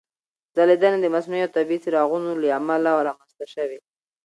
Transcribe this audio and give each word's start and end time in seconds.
ځلېدنه 0.55 0.97
د 1.01 1.05
مصنوعي 1.15 1.43
او 1.45 1.53
طبیعي 1.57 1.79
څراغونو 1.83 2.29
له 2.41 2.47
امله 2.59 2.91
رامنځته 3.07 3.45
شوې. 3.53 3.79